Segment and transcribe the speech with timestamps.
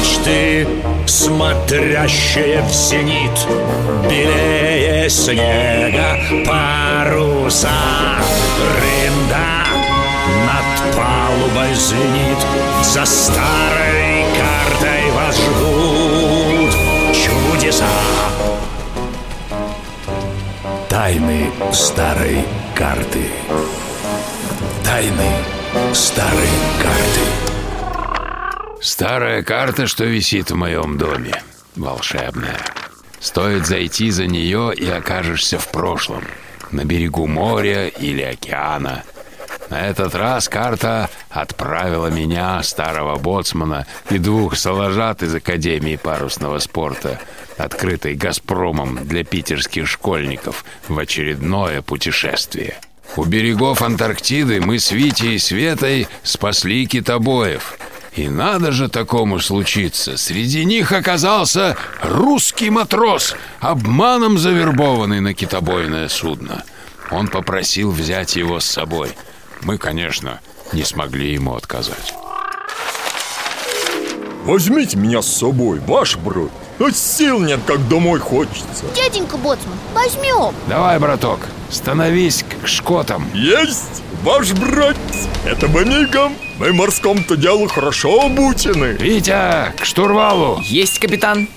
[0.00, 0.66] Мачты,
[1.06, 3.46] смотрящие в зенит
[4.08, 7.68] Белее снега паруса.
[8.80, 9.66] Рында
[10.46, 12.38] над палубой звенит
[12.82, 16.74] За старой картой вас ждут
[17.14, 17.84] чудеса.
[20.88, 22.42] Тайны старой
[22.74, 23.26] карты.
[24.82, 25.30] Тайны
[25.92, 26.48] старой
[26.82, 27.49] карты
[28.80, 31.42] Старая карта, что висит в моем доме.
[31.76, 32.58] Волшебная.
[33.20, 36.24] Стоит зайти за нее, и окажешься в прошлом.
[36.70, 39.04] На берегу моря или океана.
[39.68, 47.20] На этот раз карта отправила меня, старого боцмана, и двух соложат из Академии парусного спорта,
[47.58, 52.76] открытой «Газпромом» для питерских школьников, в очередное путешествие.
[53.16, 57.74] У берегов Антарктиды мы с Витей и Светой спасли китобоев–
[58.14, 60.16] и надо же такому случиться.
[60.16, 66.64] Среди них оказался русский матрос, обманом завербованный на китобойное судно.
[67.10, 69.12] Он попросил взять его с собой.
[69.62, 70.40] Мы, конечно,
[70.72, 72.14] не смогли ему отказать.
[74.44, 80.54] Возьмите меня с собой, ваш брат А сил нет, как домой хочется Дяденька Боцман, возьмем
[80.66, 83.26] Давай, браток, становись к шкотам.
[83.34, 84.96] Есть, ваш брат
[85.44, 90.60] Это мы мигом Мы морском-то делу хорошо обучены Витя, к штурвалу!
[90.62, 91.48] Есть, капитан.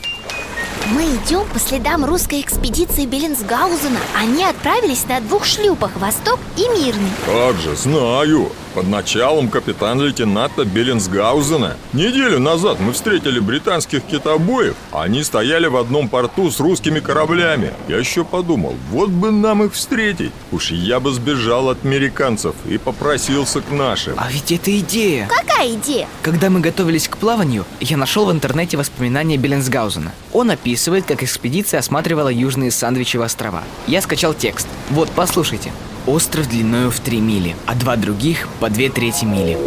[0.95, 3.99] Мы идем по следам русской экспедиции Беллинсгаузена.
[4.15, 8.51] Они отправились на двух шлюпах «Восток» и «Мирный» Как же, знаю.
[8.75, 11.77] Под началом капитан-лейтенанта Беллинсгаузена.
[11.93, 14.75] Неделю назад мы встретили британских китобоев.
[14.91, 17.71] Они стояли в одном порту с русскими кораблями.
[17.87, 20.31] Я еще подумал, вот бы нам их встретить.
[20.51, 24.13] Уж я бы сбежал от американцев и попросился к нашим.
[24.17, 25.27] А ведь это идея.
[25.27, 26.07] Какая идея?
[26.21, 30.11] Когда мы готовились к плаванию, я нашел в интернете воспоминания Беллинсгаузена.
[30.31, 33.63] Он описывает, как экспедиция осматривала южные Сандвичевы острова.
[33.87, 34.67] Я скачал текст.
[34.89, 35.71] Вот, послушайте.
[36.05, 39.57] Остров длиною в 3 мили, а два других по 2 трети мили.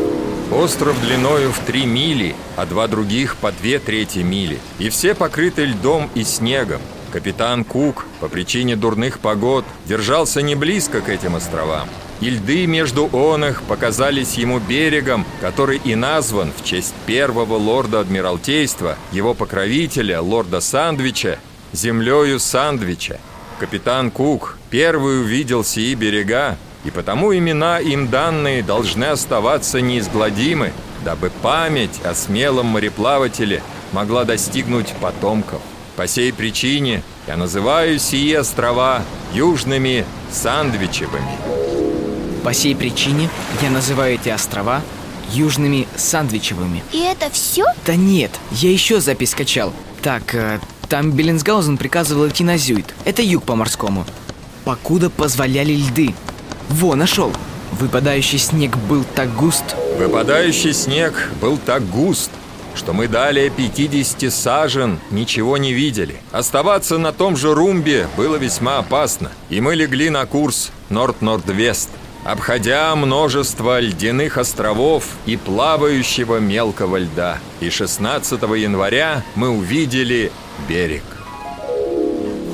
[0.53, 4.61] Остров длиною в три мили, а два других по две трети мили.
[4.79, 6.81] И все покрыты льдом и снегом.
[7.13, 11.89] Капитан Кук по причине дурных погод держался не близко к этим островам.
[12.21, 18.97] И льды между оных показались ему берегом, который и назван в честь первого лорда Адмиралтейства,
[19.13, 21.39] его покровителя, лорда Сандвича,
[21.73, 23.21] землею Сандвича.
[23.59, 30.73] Капитан Кук первый увидел сии берега, и потому имена им данные должны оставаться неизгладимы,
[31.05, 33.63] дабы память о смелом мореплавателе
[33.93, 35.61] могла достигнуть потомков.
[35.97, 39.03] По сей причине я называю сии острова
[39.33, 41.76] южными Сандвичевыми.
[42.47, 43.29] По сей причине
[43.61, 44.81] я называю эти острова
[45.33, 46.85] южными Сандвичевыми.
[46.93, 47.65] И это все?
[47.85, 49.73] Да нет, я еще запись скачал.
[50.01, 52.95] Так, э, там Беллинсгаузен приказывал идти на Зюит.
[53.05, 54.07] Это юг по-морскому.
[54.65, 56.15] Покуда позволяли льды.
[56.69, 57.33] Во, нашел.
[57.73, 59.65] Выпадающий снег был так густ.
[59.99, 62.31] Выпадающий снег был так густ,
[62.77, 66.15] что мы далее 50 сажен ничего не видели.
[66.31, 71.89] Оставаться на том же румбе было весьма опасно, и мы легли на курс Норд-Норд-Вест,
[72.27, 77.39] обходя множество ледяных островов и плавающего мелкого льда.
[77.61, 80.33] И 16 января мы увидели
[80.69, 81.05] берег.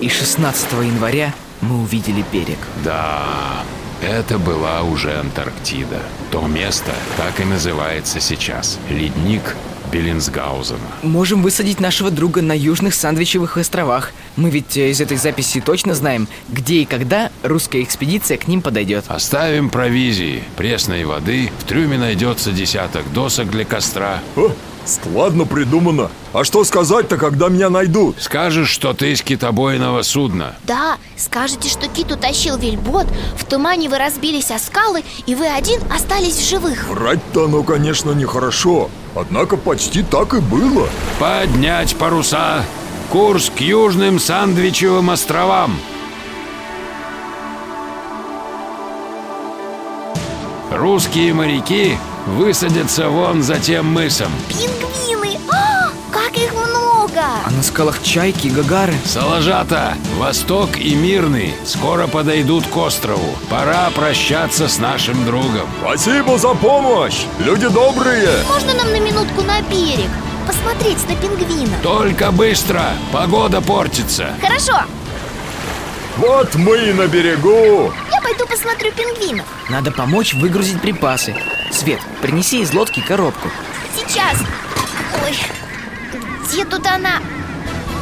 [0.00, 2.59] И 16 января мы увидели берег.
[2.84, 3.65] Да,
[4.03, 6.03] это была уже Антарктида.
[6.31, 8.78] То место так и называется сейчас.
[8.91, 9.56] Ледник
[9.93, 10.81] Беллинсгаузена.
[11.03, 14.12] Можем высадить нашего друга на южных Сандвичевых островах.
[14.37, 18.62] Мы ведь э, из этой записи точно знаем, где и когда русская экспедиция к ним
[18.62, 19.05] подойдет.
[19.09, 24.21] Оставим провизии, пресной воды, в трюме найдется десяток досок для костра.
[24.35, 24.53] О,
[24.84, 28.17] складно придумано А что сказать-то, когда меня найдут?
[28.20, 30.55] Скажешь, что ты из китобойного судна.
[30.64, 33.06] Да, скажете, что Кит утащил вельбот
[33.37, 38.12] В тумане вы разбились о скалы И вы один остались в живых Врать-то оно, конечно,
[38.12, 40.88] нехорошо Однако почти так и было
[41.19, 42.64] Поднять паруса!
[43.11, 45.76] Курс к южным Сандвичевым островам!
[50.70, 54.31] Русские моряки высадятся вон за тем мысом.
[54.49, 55.39] Пингвины!
[55.51, 57.21] А, как как их много!
[57.45, 58.95] А на скалах чайки, гагары.
[59.05, 63.37] Салажата, Восток и Мирный скоро подойдут к острову.
[63.51, 65.69] Пора прощаться с нашим другом.
[65.83, 67.25] Спасибо за помощь!
[67.39, 68.31] Люди добрые!
[68.49, 70.11] Можно нам на минутку на берег?
[70.47, 72.83] Посмотреть на пингвина Только быстро,
[73.13, 74.31] погода портится.
[74.41, 74.81] Хорошо,
[76.17, 77.93] Вот мы и на берегу!
[78.11, 81.35] я пойду посмотрю пингвинов Надо помочь выгрузить припасы.
[81.73, 83.49] Свет, принеси из лодки коробку.
[83.97, 84.39] Сейчас
[85.25, 85.37] Ой,
[86.47, 87.21] где тут она?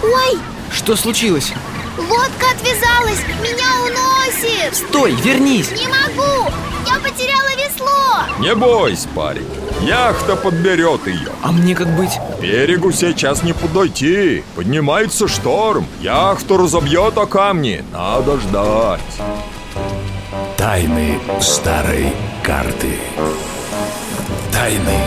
[0.03, 0.39] Ой,
[0.73, 1.53] Что случилось?
[1.99, 5.71] лодка отвязалась, меня уносит Стой, вернись!
[5.71, 6.51] Не могу,
[6.87, 9.47] я потеряла весло Не бойся, парень,
[9.83, 11.31] яхта подберет ее.
[11.43, 12.13] А мне как быть?
[12.39, 14.43] К берегу сейчас не подойти.
[14.57, 17.85] Поднимается шторм, яхту разобьет о камни.
[17.93, 19.01] Надо ждать.
[20.57, 22.13] Тайны старой
[22.43, 22.97] карты.
[24.53, 24.99] Тайны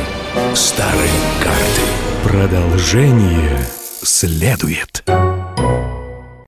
[0.55, 1.09] старой
[1.43, 1.81] карты.
[2.23, 3.59] Продолжение
[4.01, 5.03] следует.